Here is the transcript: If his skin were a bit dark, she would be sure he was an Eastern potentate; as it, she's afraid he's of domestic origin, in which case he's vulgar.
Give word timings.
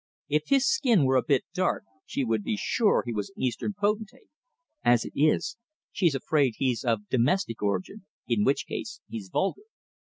If 0.29 0.47
his 0.47 0.67
skin 0.67 1.05
were 1.05 1.15
a 1.17 1.21
bit 1.21 1.45
dark, 1.53 1.83
she 2.07 2.23
would 2.23 2.41
be 2.43 2.57
sure 2.59 3.03
he 3.05 3.13
was 3.13 3.29
an 3.29 3.43
Eastern 3.43 3.75
potentate; 3.77 4.29
as 4.83 5.05
it, 5.05 5.13
she's 5.91 6.15
afraid 6.15 6.55
he's 6.57 6.83
of 6.83 7.07
domestic 7.09 7.61
origin, 7.61 8.07
in 8.27 8.43
which 8.43 8.65
case 8.65 8.99
he's 9.07 9.29
vulgar. 9.29 9.61